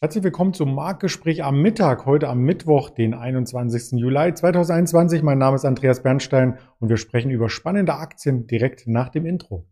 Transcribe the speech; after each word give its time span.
Herzlich 0.00 0.22
willkommen 0.22 0.54
zum 0.54 0.76
Marktgespräch 0.76 1.42
am 1.42 1.60
Mittag, 1.60 2.06
heute 2.06 2.28
am 2.28 2.38
Mittwoch, 2.38 2.88
den 2.88 3.14
21. 3.14 3.98
Juli 3.98 4.32
2021. 4.32 5.24
Mein 5.24 5.38
Name 5.38 5.56
ist 5.56 5.64
Andreas 5.64 6.04
Bernstein 6.04 6.56
und 6.78 6.88
wir 6.88 6.98
sprechen 6.98 7.32
über 7.32 7.48
spannende 7.48 7.94
Aktien 7.94 8.46
direkt 8.46 8.86
nach 8.86 9.08
dem 9.08 9.26
Intro. 9.26 9.66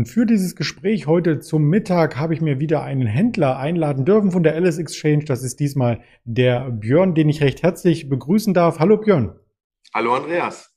Und 0.00 0.06
für 0.06 0.24
dieses 0.24 0.56
Gespräch 0.56 1.06
heute 1.06 1.40
zum 1.40 1.64
Mittag 1.64 2.16
habe 2.16 2.32
ich 2.32 2.40
mir 2.40 2.58
wieder 2.58 2.82
einen 2.82 3.06
Händler 3.06 3.58
einladen 3.58 4.06
dürfen 4.06 4.30
von 4.30 4.42
der 4.42 4.54
Alice 4.54 4.78
Exchange. 4.78 5.26
Das 5.26 5.42
ist 5.42 5.60
diesmal 5.60 6.00
der 6.24 6.70
Björn, 6.70 7.14
den 7.14 7.28
ich 7.28 7.42
recht 7.42 7.62
herzlich 7.62 8.08
begrüßen 8.08 8.54
darf. 8.54 8.78
Hallo 8.78 8.96
Björn. 8.96 9.38
Hallo 9.92 10.14
Andreas. 10.14 10.74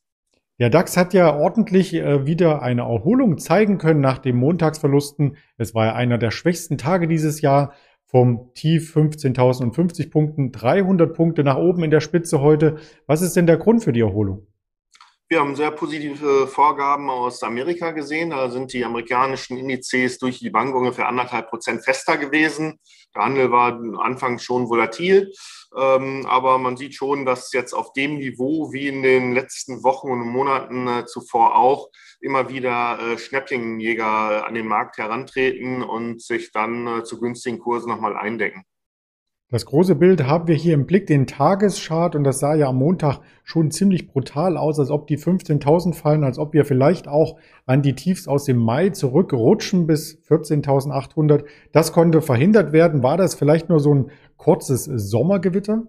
Der 0.60 0.70
DAX 0.70 0.98
hat 0.98 1.14
ja 1.14 1.34
ordentlich 1.38 1.94
äh, 1.94 2.26
wieder 2.26 2.62
eine 2.62 2.82
Erholung 2.82 3.38
zeigen 3.38 3.78
können 3.78 4.02
nach 4.02 4.18
den 4.18 4.36
Montagsverlusten. 4.36 5.38
Es 5.56 5.74
war 5.74 5.86
ja 5.86 5.96
einer 5.96 6.18
der 6.18 6.32
schwächsten 6.32 6.78
Tage 6.78 7.08
dieses 7.08 7.40
Jahr. 7.40 7.72
Vom 8.04 8.52
Tief 8.56 8.94
15.050 8.94 10.12
Punkten, 10.12 10.52
300 10.52 11.16
Punkte 11.16 11.46
nach 11.46 11.56
oben 11.56 11.86
in 11.86 11.92
der 11.92 12.02
Spitze 12.02 12.42
heute. 12.42 12.76
Was 13.08 13.22
ist 13.22 13.38
denn 13.38 13.48
der 13.48 13.56
Grund 13.56 13.86
für 13.86 13.94
die 13.94 14.02
Erholung? 14.02 14.48
Wir 15.34 15.40
haben 15.40 15.56
sehr 15.56 15.72
positive 15.72 16.46
Vorgaben 16.46 17.10
aus 17.10 17.42
Amerika 17.42 17.90
gesehen. 17.90 18.30
Da 18.30 18.52
sind 18.52 18.72
die 18.72 18.86
amerikanischen 18.86 19.58
Indizes 19.58 20.20
durch 20.20 20.38
die 20.38 20.52
Bank 20.52 20.76
ungefähr 20.76 21.08
anderthalb 21.08 21.50
Prozent 21.50 21.84
fester 21.84 22.18
gewesen. 22.18 22.80
Der 23.16 23.24
Handel 23.24 23.52
war 23.52 23.82
anfangs 23.98 24.44
schon 24.44 24.70
volatil, 24.70 25.34
ähm, 25.76 26.28
aber 26.28 26.60
man 26.60 26.78
sieht 26.78 26.94
schon, 26.94 27.26
dass 27.26 27.52
jetzt 27.52 27.74
auf 27.74 27.94
dem 27.94 28.18
Niveau 28.18 28.72
wie 28.74 28.88
in 28.88 29.02
den 29.02 29.34
letzten 29.34 29.84
Wochen 29.84 30.12
und 30.12 30.20
Monaten 30.20 30.88
äh, 30.88 31.06
zuvor 31.08 31.56
auch 31.56 31.90
immer 32.22 32.50
wieder 32.50 33.00
äh, 33.00 33.18
Schnäppchenjäger 33.18 34.46
an 34.46 34.54
den 34.54 34.68
Markt 34.68 35.00
herantreten 35.00 35.82
und 35.82 36.22
sich 36.22 36.52
dann 36.52 36.86
äh, 36.86 37.04
zu 37.04 37.20
günstigen 37.20 37.58
Kursen 37.58 37.90
nochmal 37.90 38.16
eindecken. 38.16 38.66
Das 39.54 39.68
große 39.68 39.94
Bild 39.94 40.26
haben 40.26 40.48
wir 40.48 40.56
hier 40.56 40.74
im 40.74 40.88
Blick, 40.88 41.06
den 41.06 41.28
Tageschart, 41.28 42.16
und 42.16 42.24
das 42.24 42.40
sah 42.40 42.56
ja 42.56 42.70
am 42.70 42.78
Montag 42.78 43.20
schon 43.44 43.70
ziemlich 43.70 44.08
brutal 44.08 44.58
aus, 44.58 44.80
als 44.80 44.90
ob 44.90 45.06
die 45.06 45.20
15.000 45.20 45.94
fallen, 45.94 46.24
als 46.24 46.40
ob 46.40 46.54
wir 46.54 46.66
vielleicht 46.66 47.08
auch 47.08 47.38
an 47.68 47.84
die 47.84 47.94
Tiefs 47.94 48.28
aus 48.28 48.46
dem 48.46 48.58
Mai 48.58 48.90
zurückrutschen 48.90 49.86
bis 49.86 50.18
14.800. 50.28 51.44
Das 51.72 51.94
konnte 51.94 52.24
verhindert 52.24 52.74
werden. 52.74 53.04
War 53.04 53.16
das 53.16 53.36
vielleicht 53.36 53.70
nur 53.70 53.80
so 53.80 53.94
ein 53.94 54.10
kurzes 54.38 54.86
Sommergewitter? 54.86 55.84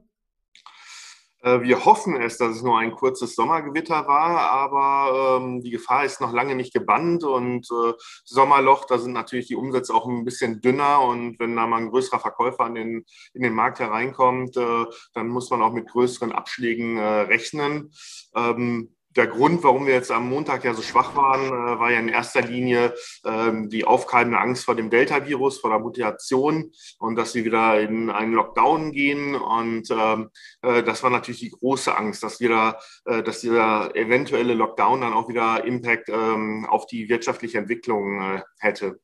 Äh, 1.44 1.60
wir 1.60 1.84
hoffen 1.84 2.20
es, 2.20 2.38
dass 2.38 2.56
es 2.56 2.62
nur 2.62 2.78
ein 2.78 2.92
kurzes 2.92 3.34
Sommergewitter 3.34 4.06
war, 4.06 4.50
aber 4.50 5.40
ähm, 5.42 5.60
die 5.60 5.70
Gefahr 5.70 6.04
ist 6.04 6.20
noch 6.20 6.32
lange 6.32 6.54
nicht 6.54 6.72
gebannt 6.72 7.22
und 7.22 7.68
äh, 7.70 7.92
Sommerloch, 8.24 8.86
da 8.86 8.98
sind 8.98 9.12
natürlich 9.12 9.48
die 9.48 9.56
Umsätze 9.56 9.94
auch 9.94 10.06
ein 10.06 10.24
bisschen 10.24 10.62
dünner 10.62 11.02
und 11.02 11.38
wenn 11.38 11.54
da 11.54 11.66
mal 11.66 11.82
ein 11.82 11.90
größerer 11.90 12.18
Verkäufer 12.18 12.66
in 12.66 12.74
den, 12.74 13.04
in 13.34 13.42
den 13.42 13.52
Markt 13.52 13.78
hereinkommt, 13.78 14.56
äh, 14.56 14.86
dann 15.12 15.28
muss 15.28 15.50
man 15.50 15.62
auch 15.62 15.72
mit 15.72 15.88
größeren 15.88 16.32
Abschlägen 16.32 16.96
äh, 16.96 17.02
rechnen. 17.02 17.92
Ähm, 18.34 18.94
der 19.16 19.26
Grund, 19.26 19.62
warum 19.62 19.86
wir 19.86 19.94
jetzt 19.94 20.10
am 20.10 20.28
Montag 20.28 20.64
ja 20.64 20.74
so 20.74 20.82
schwach 20.82 21.14
waren, 21.16 21.46
äh, 21.46 21.78
war 21.78 21.90
ja 21.90 21.98
in 21.98 22.08
erster 22.08 22.42
Linie 22.42 22.94
ähm, 23.24 23.68
die 23.68 23.84
aufkeimende 23.84 24.38
Angst 24.38 24.64
vor 24.64 24.74
dem 24.74 24.90
Delta-Virus, 24.90 25.60
vor 25.60 25.70
der 25.70 25.78
Mutation 25.78 26.72
und 26.98 27.16
dass 27.16 27.32
sie 27.32 27.44
wieder 27.44 27.80
in 27.80 28.10
einen 28.10 28.32
Lockdown 28.32 28.92
gehen. 28.92 29.34
Und 29.34 29.90
ähm, 29.90 30.30
äh, 30.62 30.82
das 30.82 31.02
war 31.02 31.10
natürlich 31.10 31.40
die 31.40 31.50
große 31.50 31.96
Angst, 31.96 32.22
dass, 32.22 32.40
wieder, 32.40 32.78
äh, 33.04 33.22
dass 33.22 33.40
dieser 33.40 33.94
eventuelle 33.94 34.54
Lockdown 34.54 35.00
dann 35.00 35.12
auch 35.12 35.28
wieder 35.28 35.64
Impact 35.64 36.08
ähm, 36.08 36.66
auf 36.68 36.86
die 36.86 37.08
wirtschaftliche 37.08 37.58
Entwicklung 37.58 38.20
äh, 38.20 38.42
hätte. 38.58 39.00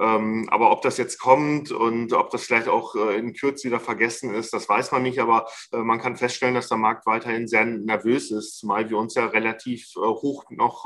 Ähm, 0.00 0.48
aber 0.50 0.70
ob 0.70 0.82
das 0.82 0.96
jetzt 0.96 1.18
kommt 1.18 1.70
und 1.70 2.12
ob 2.12 2.30
das 2.30 2.44
vielleicht 2.44 2.68
auch 2.68 2.94
äh, 2.94 3.16
in 3.16 3.34
Kürze 3.34 3.68
wieder 3.68 3.80
vergessen 3.80 4.32
ist, 4.32 4.52
das 4.52 4.68
weiß 4.68 4.92
man 4.92 5.02
nicht. 5.02 5.18
Aber 5.20 5.46
äh, 5.72 5.78
man 5.78 6.00
kann 6.00 6.16
feststellen, 6.16 6.54
dass 6.54 6.68
der 6.68 6.78
Markt 6.78 7.06
weiterhin 7.06 7.48
sehr 7.48 7.64
nervös 7.64 8.30
ist, 8.30 8.58
zumal 8.58 8.88
wir 8.88 8.98
uns 8.98 9.14
ja 9.14 9.26
relativ 9.26 9.92
äh, 9.96 10.00
hoch 10.00 10.44
noch 10.50 10.84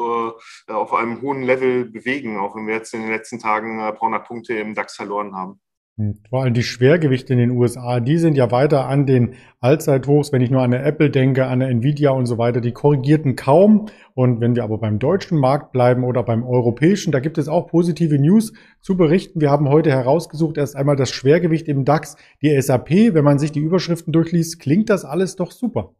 auf 0.66 0.92
einem 0.92 1.20
hohen 1.22 1.42
Level 1.42 1.84
bewegen, 1.86 2.38
auch 2.38 2.56
wenn 2.56 2.66
wir 2.66 2.74
jetzt 2.74 2.94
in 2.94 3.02
den 3.02 3.10
letzten 3.10 3.38
Tagen 3.38 3.78
paar 3.78 4.00
hundert 4.00 4.26
Punkte 4.26 4.54
im 4.54 4.74
DAX 4.74 4.96
verloren 4.96 5.34
haben. 5.34 5.60
Vor 6.30 6.42
allem 6.42 6.54
die 6.54 6.62
Schwergewichte 6.62 7.34
in 7.34 7.38
den 7.38 7.50
USA, 7.50 8.00
die 8.00 8.16
sind 8.16 8.34
ja 8.34 8.50
weiter 8.50 8.86
an 8.86 9.04
den 9.04 9.34
Allzeithochs. 9.60 10.32
Wenn 10.32 10.40
ich 10.40 10.50
nur 10.50 10.62
an 10.62 10.72
eine 10.72 10.82
Apple 10.82 11.10
denke, 11.10 11.44
an 11.44 11.60
eine 11.60 11.68
Nvidia 11.68 12.10
und 12.10 12.24
so 12.24 12.38
weiter, 12.38 12.62
die 12.62 12.72
korrigierten 12.72 13.36
kaum. 13.36 13.88
Und 14.14 14.40
wenn 14.40 14.56
wir 14.56 14.64
aber 14.64 14.78
beim 14.78 14.98
deutschen 14.98 15.38
Markt 15.38 15.72
bleiben 15.72 16.04
oder 16.04 16.22
beim 16.22 16.44
europäischen, 16.44 17.12
da 17.12 17.20
gibt 17.20 17.36
es 17.36 17.46
auch 17.46 17.66
positive 17.66 18.18
News 18.18 18.54
zu 18.80 18.96
berichten. 18.96 19.42
Wir 19.42 19.50
haben 19.50 19.68
heute 19.68 19.90
herausgesucht 19.90 20.56
erst 20.56 20.76
einmal 20.76 20.96
das 20.96 21.10
Schwergewicht 21.10 21.68
im 21.68 21.84
DAX, 21.84 22.16
die 22.40 22.58
SAP. 22.58 22.90
Wenn 23.12 23.24
man 23.24 23.38
sich 23.38 23.52
die 23.52 23.60
Überschriften 23.60 24.14
durchliest, 24.14 24.60
klingt 24.60 24.88
das 24.88 25.04
alles 25.04 25.36
doch 25.36 25.50
super. 25.50 25.94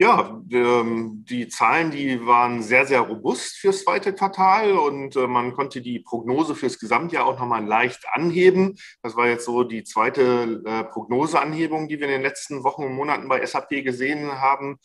Ja, 0.00 0.40
ähm, 0.52 1.24
die 1.28 1.48
Zahlen, 1.48 1.90
die 1.90 2.24
waren 2.24 2.62
sehr, 2.62 2.86
sehr 2.86 3.00
robust 3.00 3.56
fürs 3.56 3.82
zweite 3.82 4.14
Quartal 4.14 4.78
und 4.78 5.16
äh, 5.16 5.26
man 5.26 5.54
konnte 5.54 5.80
die 5.80 5.98
Prognose 5.98 6.54
fürs 6.54 6.78
Gesamtjahr 6.78 7.26
auch 7.26 7.40
nochmal 7.40 7.64
leicht 7.66 8.04
anheben. 8.12 8.78
Das 9.02 9.16
war 9.16 9.26
jetzt 9.26 9.44
so 9.44 9.64
die 9.64 9.82
zweite 9.82 10.62
äh, 10.64 10.84
Prognoseanhebung, 10.84 11.88
die 11.88 11.98
wir 11.98 12.06
in 12.06 12.12
den 12.12 12.22
letzten 12.22 12.62
Wochen 12.62 12.84
und 12.84 12.94
Monaten 12.94 13.26
bei 13.26 13.44
SAP 13.44 13.82
gesehen 13.82 14.40
haben. 14.40 14.78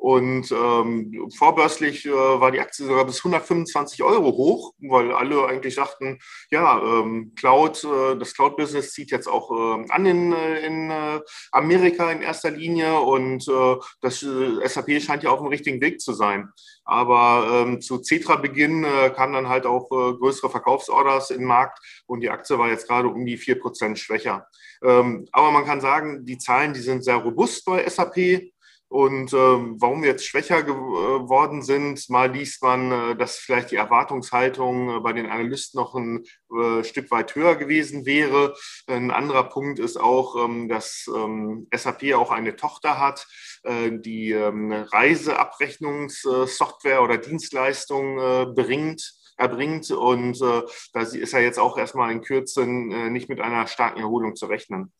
Und 0.00 0.50
ähm, 0.50 1.30
vorbörslich 1.36 2.06
äh, 2.06 2.10
war 2.10 2.50
die 2.50 2.60
Aktie 2.60 2.86
sogar 2.86 3.04
bis 3.04 3.18
125 3.18 4.02
Euro 4.02 4.32
hoch, 4.32 4.72
weil 4.80 5.12
alle 5.12 5.46
eigentlich 5.46 5.74
sagten, 5.74 6.18
ja, 6.50 6.80
ähm, 6.80 7.34
Cloud, 7.36 7.84
äh, 7.84 8.16
das 8.16 8.32
Cloud-Business 8.32 8.92
zieht 8.92 9.10
jetzt 9.10 9.28
auch 9.28 9.50
äh, 9.50 9.84
an 9.90 10.06
in, 10.06 10.32
äh, 10.32 10.60
in 10.60 10.90
äh, 10.90 11.20
Amerika 11.52 12.10
in 12.10 12.22
erster 12.22 12.50
Linie 12.50 12.98
und 12.98 13.46
äh, 13.46 13.76
das 14.00 14.22
äh, 14.22 14.66
SAP 14.66 15.02
scheint 15.02 15.22
ja 15.22 15.32
auf 15.32 15.40
dem 15.40 15.48
richtigen 15.48 15.82
Weg 15.82 16.00
zu 16.00 16.14
sein. 16.14 16.48
Aber 16.86 17.66
ähm, 17.66 17.82
zu 17.82 17.98
Cetra-Beginn 17.98 18.84
äh, 18.84 19.10
kamen 19.10 19.34
dann 19.34 19.48
halt 19.50 19.66
auch 19.66 19.90
äh, 19.90 20.14
größere 20.14 20.48
Verkaufsorders 20.48 21.30
in 21.30 21.40
den 21.40 21.46
Markt 21.46 21.78
und 22.06 22.20
die 22.20 22.30
Aktie 22.30 22.58
war 22.58 22.70
jetzt 22.70 22.88
gerade 22.88 23.08
um 23.08 23.26
die 23.26 23.36
vier 23.36 23.60
Prozent 23.60 23.98
schwächer. 23.98 24.46
Ähm, 24.82 25.26
aber 25.30 25.50
man 25.50 25.66
kann 25.66 25.82
sagen, 25.82 26.24
die 26.24 26.38
Zahlen, 26.38 26.72
die 26.72 26.80
sind 26.80 27.04
sehr 27.04 27.16
robust 27.16 27.66
bei 27.66 27.86
SAP. 27.86 28.50
Und 28.90 29.32
ähm, 29.34 29.76
warum 29.78 30.02
wir 30.02 30.10
jetzt 30.10 30.26
schwächer 30.26 30.64
geworden 30.64 31.62
sind, 31.62 32.10
mal 32.10 32.32
liest 32.32 32.60
man, 32.60 32.90
äh, 32.90 33.14
dass 33.14 33.36
vielleicht 33.36 33.70
die 33.70 33.76
Erwartungshaltung 33.76 34.96
äh, 34.96 34.98
bei 34.98 35.12
den 35.12 35.26
Analysten 35.26 35.78
noch 35.78 35.94
ein 35.94 36.24
äh, 36.52 36.82
Stück 36.82 37.08
weit 37.12 37.36
höher 37.36 37.54
gewesen 37.54 38.04
wäre. 38.04 38.56
Ein 38.88 39.12
anderer 39.12 39.44
Punkt 39.44 39.78
ist 39.78 39.96
auch, 39.96 40.44
ähm, 40.44 40.68
dass 40.68 41.08
ähm, 41.14 41.68
SAP 41.72 42.14
auch 42.14 42.32
eine 42.32 42.56
Tochter 42.56 42.98
hat, 42.98 43.28
äh, 43.62 43.92
die 43.92 44.32
ähm, 44.32 44.72
Reiseabrechnungssoftware 44.72 47.04
oder 47.04 47.16
Dienstleistung 47.16 48.18
äh, 48.18 48.46
bringt 48.46 49.14
erbringt. 49.36 49.88
Und 49.92 50.42
äh, 50.42 50.62
da 50.92 51.00
ist 51.00 51.32
ja 51.32 51.38
jetzt 51.38 51.60
auch 51.60 51.78
erstmal 51.78 52.10
in 52.10 52.22
Kürze 52.22 52.62
äh, 52.62 53.08
nicht 53.08 53.28
mit 53.28 53.40
einer 53.40 53.68
starken 53.68 54.00
Erholung 54.00 54.34
zu 54.34 54.46
rechnen. 54.46 54.92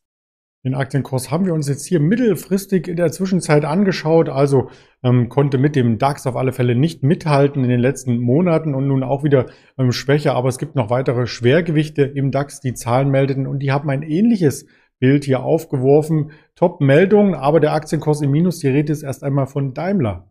Den 0.62 0.74
Aktienkurs 0.74 1.30
haben 1.30 1.46
wir 1.46 1.54
uns 1.54 1.68
jetzt 1.68 1.86
hier 1.86 2.00
mittelfristig 2.00 2.86
in 2.86 2.96
der 2.96 3.10
Zwischenzeit 3.10 3.64
angeschaut, 3.64 4.28
also 4.28 4.68
ähm, 5.02 5.30
konnte 5.30 5.56
mit 5.56 5.74
dem 5.74 5.96
DAX 5.96 6.26
auf 6.26 6.36
alle 6.36 6.52
Fälle 6.52 6.74
nicht 6.74 7.02
mithalten 7.02 7.64
in 7.64 7.70
den 7.70 7.80
letzten 7.80 8.18
Monaten 8.18 8.74
und 8.74 8.86
nun 8.86 9.02
auch 9.02 9.24
wieder 9.24 9.46
ähm, 9.78 9.90
schwächer, 9.90 10.34
aber 10.34 10.50
es 10.50 10.58
gibt 10.58 10.76
noch 10.76 10.90
weitere 10.90 11.26
Schwergewichte 11.26 12.02
im 12.02 12.30
DAX, 12.30 12.60
die 12.60 12.74
Zahlen 12.74 13.10
meldeten 13.10 13.46
und 13.46 13.60
die 13.60 13.72
haben 13.72 13.88
ein 13.88 14.02
ähnliches 14.02 14.66
Bild 14.98 15.24
hier 15.24 15.42
aufgeworfen. 15.42 16.32
Top-Meldungen, 16.56 17.34
aber 17.34 17.58
der 17.58 17.72
Aktienkurs 17.72 18.20
im 18.20 18.30
Minus, 18.30 18.58
die 18.58 18.68
Rede 18.68 18.92
ist 18.92 19.02
erst 19.02 19.24
einmal 19.24 19.46
von 19.46 19.72
Daimler. 19.72 20.29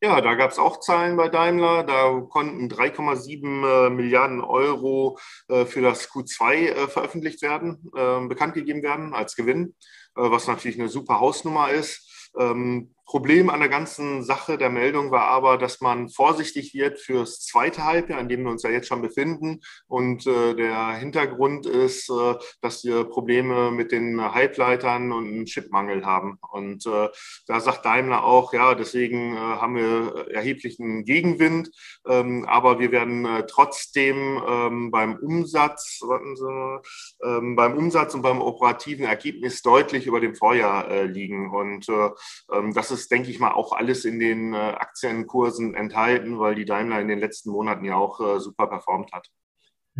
Ja, 0.00 0.20
da 0.20 0.34
gab 0.34 0.52
es 0.52 0.60
auch 0.60 0.78
Zahlen 0.78 1.16
bei 1.16 1.28
Daimler. 1.28 1.82
Da 1.82 2.20
konnten 2.28 2.68
3,7 2.68 3.86
äh, 3.86 3.90
Milliarden 3.90 4.40
Euro 4.40 5.18
äh, 5.48 5.64
für 5.64 5.82
das 5.82 6.08
Q2 6.08 6.54
äh, 6.54 6.88
veröffentlicht 6.88 7.42
werden, 7.42 7.90
äh, 7.96 8.26
bekannt 8.28 8.54
gegeben 8.54 8.82
werden 8.84 9.12
als 9.12 9.34
Gewinn, 9.34 9.74
was 10.14 10.46
natürlich 10.46 10.78
eine 10.78 10.88
super 10.88 11.18
Hausnummer 11.18 11.70
ist. 11.70 12.30
Ähm, 12.38 12.94
Problem 13.08 13.48
an 13.48 13.60
der 13.60 13.70
ganzen 13.70 14.22
Sache 14.22 14.58
der 14.58 14.68
Meldung 14.68 15.10
war 15.10 15.28
aber, 15.28 15.56
dass 15.56 15.80
man 15.80 16.10
vorsichtig 16.10 16.74
wird 16.74 16.98
fürs 16.98 17.40
zweite 17.40 17.84
Halbjahr, 17.84 18.20
in 18.20 18.28
dem 18.28 18.44
wir 18.44 18.50
uns 18.50 18.62
ja 18.62 18.68
jetzt 18.68 18.86
schon 18.86 19.00
befinden. 19.00 19.60
Und 19.86 20.26
äh, 20.26 20.54
der 20.54 20.92
Hintergrund 20.92 21.64
ist, 21.64 22.10
äh, 22.10 22.34
dass 22.60 22.84
wir 22.84 23.04
Probleme 23.04 23.70
mit 23.70 23.92
den 23.92 24.20
Halbleitern 24.20 25.10
und 25.12 25.26
einen 25.26 25.46
Chipmangel 25.46 26.04
haben. 26.04 26.38
Und 26.50 26.84
äh, 26.84 27.08
da 27.46 27.60
sagt 27.60 27.86
Daimler 27.86 28.24
auch, 28.24 28.52
ja, 28.52 28.74
deswegen 28.74 29.34
äh, 29.34 29.38
haben 29.38 29.76
wir 29.76 30.28
erheblichen 30.30 31.06
Gegenwind. 31.06 31.70
Ähm, 32.06 32.44
aber 32.44 32.78
wir 32.78 32.92
werden 32.92 33.24
äh, 33.24 33.46
trotzdem 33.46 34.38
ähm, 34.46 34.90
beim 34.90 35.16
Umsatz, 35.16 36.00
warten 36.02 36.36
Sie, 36.36 37.26
ähm, 37.26 37.56
beim 37.56 37.74
Umsatz 37.74 38.14
und 38.14 38.20
beim 38.20 38.42
operativen 38.42 39.06
Ergebnis 39.06 39.62
deutlich 39.62 40.06
über 40.06 40.20
dem 40.20 40.34
Vorjahr 40.34 40.90
äh, 40.90 41.06
liegen. 41.06 41.50
Und 41.54 41.88
ähm, 41.88 42.74
das 42.74 42.90
ist, 42.90 42.97
denke 43.06 43.30
ich 43.30 43.38
mal, 43.38 43.52
auch 43.52 43.72
alles 43.72 44.04
in 44.04 44.18
den 44.18 44.54
Aktienkursen 44.54 45.74
enthalten, 45.74 46.40
weil 46.40 46.56
die 46.56 46.64
Daimler 46.64 47.00
in 47.00 47.06
den 47.06 47.20
letzten 47.20 47.50
Monaten 47.50 47.84
ja 47.84 47.94
auch 47.94 48.40
super 48.40 48.66
performt 48.66 49.12
hat. 49.12 49.28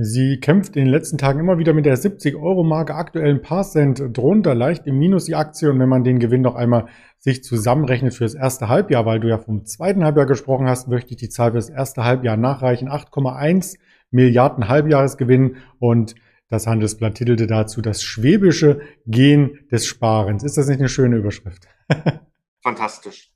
Sie 0.01 0.39
kämpft 0.39 0.77
in 0.77 0.85
den 0.85 0.93
letzten 0.93 1.19
Tagen 1.19 1.41
immer 1.41 1.59
wieder 1.59 1.73
mit 1.75 1.85
der 1.85 1.99
70-Euro-Marke, 1.99 2.95
aktuell 2.95 3.35
ein 3.35 3.43
paar 3.43 3.65
Cent 3.65 4.01
drunter, 4.17 4.55
leicht 4.55 4.87
im 4.87 4.97
Minus 4.97 5.25
die 5.25 5.35
Aktie. 5.35 5.69
Und 5.69 5.81
wenn 5.81 5.89
man 5.89 6.05
den 6.05 6.21
Gewinn 6.21 6.41
noch 6.41 6.55
einmal 6.55 6.87
sich 7.19 7.43
zusammenrechnet 7.43 8.15
für 8.15 8.23
das 8.23 8.35
erste 8.35 8.69
Halbjahr, 8.69 9.07
weil 9.07 9.19
du 9.19 9.29
ja 9.29 9.39
vom 9.39 9.65
zweiten 9.65 10.05
Halbjahr 10.05 10.27
gesprochen 10.27 10.69
hast, 10.69 10.87
möchte 10.87 11.11
ich 11.11 11.17
die 11.17 11.29
Zahl 11.29 11.51
für 11.51 11.57
das 11.57 11.69
erste 11.69 12.05
Halbjahr 12.05 12.37
nachreichen. 12.37 12.89
8,1 12.89 13.77
Milliarden 14.13 14.69
Halbjahresgewinn 14.69 15.57
und 15.81 16.15
das 16.49 16.69
Handelsblatt 16.69 17.17
titelte 17.17 17.49
dazu 17.49 17.83
das 17.83 18.01
schwäbische 18.01 18.81
Gen 19.07 19.59
des 19.73 19.85
Sparens. 19.87 20.45
Ist 20.45 20.57
das 20.57 20.69
nicht 20.69 20.79
eine 20.79 20.89
schöne 20.89 21.17
Überschrift? 21.17 21.67
Fantastisch. 22.69 23.31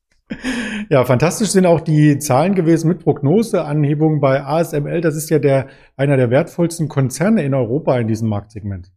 Ja, 0.91 1.07
fantastisch 1.07 1.49
sind 1.49 1.65
auch 1.65 1.81
die 1.81 2.19
Zahlen 2.19 2.55
gewesen 2.55 2.89
mit 2.89 3.01
Prognoseanhebungen 3.01 4.21
bei 4.21 4.45
ASML. 4.45 5.01
Das 5.01 5.17
ist 5.17 5.31
ja 5.31 5.39
der, 5.39 5.69
einer 5.97 6.19
der 6.19 6.29
wertvollsten 6.29 6.89
Konzerne 6.89 7.43
in 7.43 7.55
Europa 7.55 7.99
in 7.99 8.09
diesem 8.09 8.29
Marktsegment. 8.29 8.93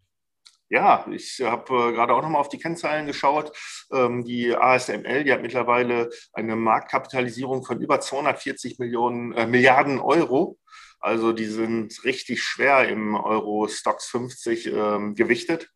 Ja, 0.67 1.05
ich 1.09 1.41
habe 1.41 1.73
äh, 1.73 1.93
gerade 1.93 2.13
auch 2.13 2.21
nochmal 2.21 2.41
auf 2.41 2.49
die 2.49 2.57
Kennzahlen 2.57 3.05
geschaut. 3.05 3.53
Ähm, 3.93 4.25
die 4.25 4.53
ASML, 4.53 5.23
die 5.23 5.31
hat 5.31 5.41
mittlerweile 5.41 6.09
eine 6.33 6.57
Marktkapitalisierung 6.57 7.63
von 7.63 7.79
über 7.79 8.01
240 8.01 8.77
Millionen, 8.79 9.31
äh, 9.33 9.47
Milliarden 9.47 9.99
Euro. 9.99 10.57
Also 10.99 11.31
die 11.31 11.45
sind 11.45 12.03
richtig 12.03 12.43
schwer 12.43 12.89
im 12.89 13.15
Euro 13.15 13.69
Stocks 13.69 14.07
50 14.07 14.67
ähm, 14.67 15.15
gewichtet. 15.15 15.69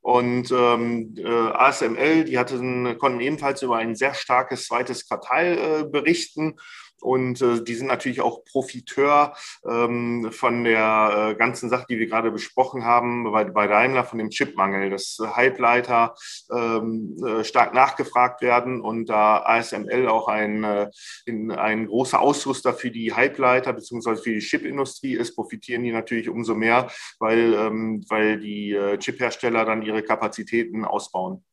Und 0.00 0.50
ähm, 0.52 1.14
äh, 1.18 1.28
ASML, 1.28 2.24
die 2.24 2.38
hatten, 2.38 2.96
konnten 2.98 3.20
ebenfalls 3.20 3.62
über 3.62 3.76
ein 3.76 3.94
sehr 3.94 4.14
starkes 4.14 4.66
zweites 4.66 5.06
Quartal 5.06 5.58
äh, 5.58 5.84
berichten. 5.84 6.56
Und 7.00 7.40
äh, 7.40 7.62
die 7.62 7.74
sind 7.74 7.86
natürlich 7.86 8.20
auch 8.20 8.44
Profiteur 8.44 9.34
ähm, 9.68 10.30
von 10.32 10.64
der 10.64 11.32
äh, 11.32 11.34
ganzen 11.36 11.68
Sache, 11.68 11.86
die 11.88 11.98
wir 11.98 12.06
gerade 12.06 12.30
besprochen 12.30 12.84
haben, 12.84 13.30
bei, 13.30 13.44
bei 13.44 13.66
Daimler 13.66 14.04
von 14.04 14.18
dem 14.18 14.30
Chipmangel, 14.30 14.90
dass 14.90 15.18
Halbleiter 15.20 16.14
ähm, 16.50 17.16
äh, 17.24 17.44
stark 17.44 17.74
nachgefragt 17.74 18.42
werden 18.42 18.80
und 18.80 19.06
da 19.06 19.42
ASML 19.44 20.08
auch 20.08 20.28
ein, 20.28 20.64
äh, 20.64 20.90
in, 21.26 21.52
ein 21.52 21.86
großer 21.86 22.20
Ausrüster 22.20 22.74
für 22.74 22.90
die 22.90 23.14
Halbleiter 23.14 23.72
beziehungsweise 23.72 24.22
für 24.22 24.34
die 24.34 24.40
Chipindustrie 24.40 25.14
ist, 25.14 25.34
profitieren 25.34 25.84
die 25.84 25.92
natürlich 25.92 26.28
umso 26.28 26.54
mehr, 26.54 26.90
weil, 27.18 27.54
ähm, 27.54 28.04
weil 28.08 28.40
die 28.40 28.72
äh, 28.72 28.98
Chiphersteller 28.98 29.64
dann 29.64 29.82
ihre 29.82 30.02
Kapazitäten 30.02 30.84
ausbauen 30.84 31.44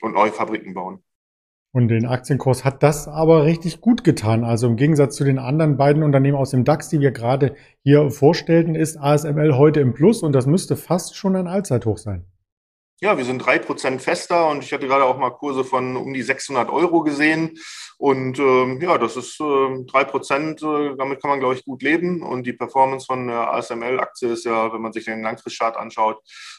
und 0.00 0.14
neue 0.14 0.32
Fabriken 0.32 0.74
bauen. 0.74 1.02
Und 1.72 1.88
den 1.88 2.06
Aktienkurs 2.06 2.64
hat 2.64 2.82
das 2.82 3.08
aber 3.08 3.44
richtig 3.44 3.80
gut 3.80 4.02
getan. 4.02 4.42
Also 4.42 4.66
im 4.66 4.76
Gegensatz 4.76 5.16
zu 5.16 5.24
den 5.24 5.38
anderen 5.38 5.76
beiden 5.76 6.02
Unternehmen 6.02 6.38
aus 6.38 6.50
dem 6.50 6.64
DAX, 6.64 6.88
die 6.88 7.00
wir 7.00 7.10
gerade 7.12 7.54
hier 7.82 8.10
vorstellten, 8.10 8.74
ist 8.74 8.96
ASML 8.96 9.56
heute 9.56 9.80
im 9.80 9.92
Plus 9.92 10.22
und 10.22 10.32
das 10.32 10.46
müsste 10.46 10.76
fast 10.76 11.14
schon 11.14 11.36
ein 11.36 11.46
Allzeithoch 11.46 11.98
sein. 11.98 12.24
Ja, 13.00 13.16
wir 13.16 13.24
sind 13.24 13.38
drei 13.38 13.60
Prozent 13.60 14.02
fester 14.02 14.48
und 14.48 14.64
ich 14.64 14.72
hatte 14.72 14.88
gerade 14.88 15.04
auch 15.04 15.18
mal 15.18 15.30
Kurse 15.30 15.62
von 15.62 15.96
um 15.96 16.12
die 16.12 16.22
600 16.22 16.68
Euro 16.68 17.02
gesehen. 17.02 17.56
Und 17.96 18.40
ähm, 18.40 18.80
ja, 18.80 18.98
das 18.98 19.16
ist 19.16 19.40
äh, 19.40 19.84
drei 19.86 20.02
äh, 20.02 20.04
Prozent, 20.04 20.62
damit 20.62 21.20
kann 21.20 21.30
man, 21.30 21.38
glaube 21.38 21.54
ich, 21.54 21.64
gut 21.64 21.82
leben. 21.82 22.22
Und 22.22 22.44
die 22.44 22.52
Performance 22.52 23.06
von 23.06 23.28
der 23.28 23.52
ASML-Aktie 23.52 24.30
ist 24.30 24.44
ja, 24.44 24.72
wenn 24.72 24.80
man 24.80 24.92
sich 24.92 25.04
den 25.04 25.22
Langfristchart 25.22 25.76
anschaut, 25.76 26.18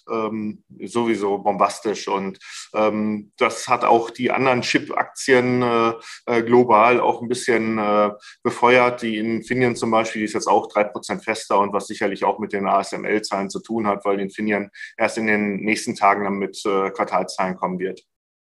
ähm, 0.09 0.63
sowieso 0.85 1.37
bombastisch. 1.39 2.07
Und 2.07 2.39
ähm, 2.73 3.33
das 3.37 3.67
hat 3.67 3.83
auch 3.83 4.09
die 4.09 4.31
anderen 4.31 4.61
Chip-Aktien 4.61 5.61
äh, 5.61 5.93
äh, 6.25 6.41
global 6.43 7.01
auch 7.01 7.21
ein 7.21 7.27
bisschen 7.27 7.77
äh, 7.77 8.11
befeuert. 8.43 9.01
Die 9.01 9.17
Infineon 9.17 9.75
zum 9.75 9.91
Beispiel, 9.91 10.21
die 10.21 10.25
ist 10.25 10.33
jetzt 10.33 10.47
auch 10.47 10.67
drei 10.67 10.85
Prozent 10.85 11.23
fester 11.23 11.59
und 11.59 11.73
was 11.73 11.87
sicherlich 11.87 12.23
auch 12.23 12.39
mit 12.39 12.53
den 12.53 12.65
ASML-Zahlen 12.65 13.49
zu 13.49 13.59
tun 13.59 13.87
hat, 13.87 14.05
weil 14.05 14.21
Infineon 14.21 14.71
erst 14.97 15.17
in 15.17 15.27
den 15.27 15.57
nächsten 15.57 15.95
Tagen 15.95 16.28
dann 16.29 16.39
mit 16.39 16.63
äh, 16.65 16.89
Quartalszahlen 16.91 17.55
kommen 17.55 17.79
wird. 17.79 18.01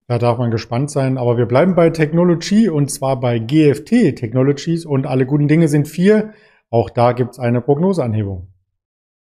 Da 0.08 0.18
darf 0.18 0.38
man 0.38 0.50
gespannt 0.50 0.90
sein. 0.90 1.18
Aber 1.18 1.36
wir 1.36 1.46
bleiben 1.46 1.74
bei 1.74 1.90
Technology 1.90 2.68
und 2.68 2.90
zwar 2.90 3.18
bei 3.18 3.38
GFT 3.38 4.16
Technologies 4.16 4.86
und 4.86 5.06
alle 5.06 5.26
guten 5.26 5.48
Dinge 5.48 5.68
sind 5.68 5.88
vier. 5.88 6.32
Auch 6.70 6.90
da 6.90 7.12
gibt 7.12 7.32
es 7.32 7.38
eine 7.38 7.60
Prognoseanhebung. 7.60 8.52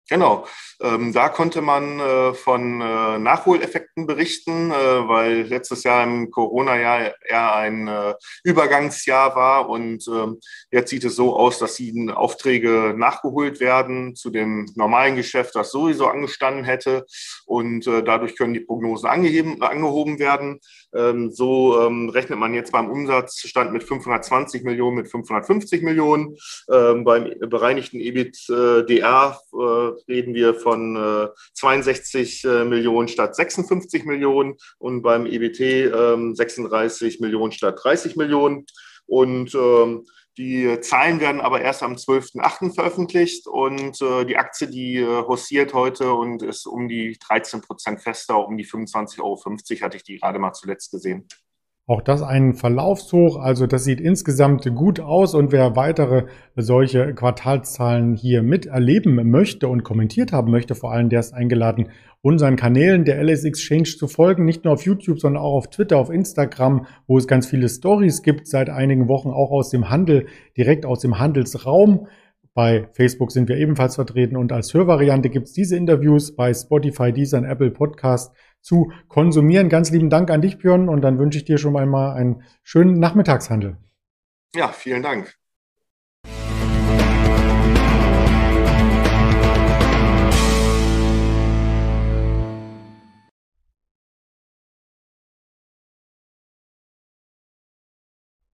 Genau. 0.09 0.47
Ähm, 0.81 1.11
da 1.13 1.29
konnte 1.29 1.61
man 1.61 1.99
äh, 1.99 2.33
von 2.33 2.81
äh, 2.81 3.19
Nachholeffekten 3.19 4.07
berichten, 4.07 4.71
äh, 4.71 5.07
weil 5.07 5.41
letztes 5.41 5.83
Jahr 5.83 6.03
im 6.03 6.31
Corona-Jahr 6.31 7.13
eher 7.27 7.55
ein 7.55 7.87
äh, 7.87 8.15
Übergangsjahr 8.43 9.35
war 9.35 9.69
und 9.69 10.07
ähm, 10.07 10.39
jetzt 10.71 10.89
sieht 10.89 11.03
es 11.03 11.17
so 11.17 11.35
aus, 11.35 11.59
dass 11.59 11.75
die 11.75 12.09
Aufträge 12.13 12.95
nachgeholt 12.97 13.59
werden 13.59 14.15
zu 14.15 14.29
dem 14.29 14.71
normalen 14.75 15.17
Geschäft, 15.17 15.55
das 15.55 15.71
sowieso 15.71 16.07
angestanden 16.07 16.63
hätte 16.63 17.05
und 17.45 17.85
äh, 17.85 18.01
dadurch 18.01 18.37
können 18.37 18.53
die 18.53 18.61
Prognosen 18.61 19.09
angeheben, 19.09 19.61
angehoben 19.61 20.17
werden. 20.17 20.59
Ähm, 20.95 21.29
so 21.29 21.81
ähm, 21.81 22.09
rechnet 22.09 22.39
man 22.39 22.53
jetzt 22.53 22.71
beim 22.71 22.89
Umsatzstand 22.89 23.73
mit 23.73 23.83
520 23.83 24.63
Millionen 24.63 24.95
mit 24.95 25.11
550 25.11 25.83
Millionen. 25.83 26.37
Ähm, 26.71 27.03
beim 27.03 27.31
bereinigten 27.41 27.99
EBITDA 27.99 29.39
äh, 29.53 29.98
reden 30.07 30.33
wir 30.33 30.55
von 30.55 30.95
äh, 30.95 31.27
62 31.53 32.45
äh, 32.45 32.65
Millionen 32.65 33.07
statt 33.07 33.35
56 33.35 34.05
Millionen 34.05 34.55
und 34.77 35.01
beim 35.01 35.25
EBT 35.25 35.59
äh, 35.59 36.33
36 36.33 37.19
Millionen 37.19 37.51
statt 37.51 37.79
30 37.81 38.15
Millionen. 38.15 38.65
Und 39.05 39.55
ähm, 39.55 40.05
die 40.39 40.79
Zahlen 40.79 41.19
werden 41.19 41.41
aber 41.41 41.59
erst 41.59 41.83
am 41.83 41.95
12.8. 41.95 42.73
veröffentlicht 42.73 43.45
und 43.45 44.01
äh, 44.01 44.23
die 44.25 44.37
Aktie, 44.37 44.67
die 44.67 44.95
äh, 44.95 45.23
hossiert 45.27 45.73
heute 45.73 46.13
und 46.13 46.43
ist 46.43 46.65
um 46.65 46.87
die 46.87 47.17
13 47.27 47.59
Prozent 47.59 48.01
fester, 48.01 48.47
um 48.47 48.55
die 48.55 48.65
25,50 48.65 49.19
Euro 49.19 49.37
hatte 49.81 49.97
ich 49.97 50.03
die 50.03 50.17
gerade 50.17 50.39
mal 50.39 50.53
zuletzt 50.53 50.91
gesehen. 50.91 51.27
Auch 51.89 52.03
das 52.03 52.21
ein 52.21 52.53
Verlaufshoch, 52.53 53.37
also 53.37 53.65
das 53.65 53.83
sieht 53.83 53.99
insgesamt 53.99 54.63
gut 54.75 54.99
aus. 54.99 55.33
Und 55.33 55.51
wer 55.51 55.75
weitere 55.75 56.27
solche 56.55 57.15
Quartalszahlen 57.15 58.13
hier 58.13 58.43
miterleben 58.43 59.31
möchte 59.31 59.67
und 59.67 59.83
kommentiert 59.83 60.31
haben 60.31 60.51
möchte, 60.51 60.75
vor 60.75 60.91
allem 60.91 61.09
der 61.09 61.21
ist 61.21 61.33
eingeladen, 61.33 61.89
unseren 62.21 62.57
Kanälen 62.57 63.05
der 63.05 63.19
LS 63.23 63.43
Exchange 63.43 63.85
zu 63.85 64.07
folgen, 64.07 64.45
nicht 64.45 64.65
nur 64.65 64.75
auf 64.75 64.85
YouTube, 64.85 65.19
sondern 65.19 65.41
auch 65.41 65.55
auf 65.55 65.71
Twitter, 65.71 65.97
auf 65.97 66.11
Instagram, 66.11 66.85
wo 67.07 67.17
es 67.17 67.27
ganz 67.27 67.47
viele 67.47 67.67
Stories 67.67 68.21
gibt, 68.21 68.47
seit 68.47 68.69
einigen 68.69 69.07
Wochen 69.07 69.31
auch 69.31 69.49
aus 69.49 69.71
dem 69.71 69.89
Handel, 69.89 70.27
direkt 70.55 70.85
aus 70.85 70.99
dem 70.99 71.17
Handelsraum. 71.17 72.05
Bei 72.53 72.87
Facebook 72.93 73.31
sind 73.31 73.49
wir 73.49 73.57
ebenfalls 73.57 73.95
vertreten 73.95 74.37
und 74.37 74.51
als 74.51 74.75
Hörvariante 74.75 75.31
gibt 75.31 75.47
es 75.47 75.53
diese 75.53 75.75
Interviews 75.75 76.35
bei 76.35 76.53
Spotify, 76.53 77.11
Deezer 77.11 77.39
und 77.39 77.45
Apple 77.45 77.71
Podcast 77.71 78.31
zu 78.61 78.91
konsumieren. 79.07 79.69
Ganz 79.69 79.91
lieben 79.91 80.09
Dank 80.09 80.29
an 80.29 80.41
dich, 80.41 80.57
Björn, 80.57 80.89
und 80.89 81.01
dann 81.01 81.19
wünsche 81.19 81.37
ich 81.37 81.45
dir 81.45 81.57
schon 81.57 81.77
einmal 81.77 82.13
einen 82.13 82.43
schönen 82.63 82.99
Nachmittagshandel. 82.99 83.77
Ja, 84.55 84.69
vielen 84.69 85.03
Dank. 85.03 85.38